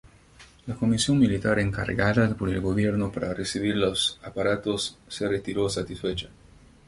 [0.65, 6.27] La comisión militar encargada por el gobierno para recibir los aparatos se retiró satisfecha.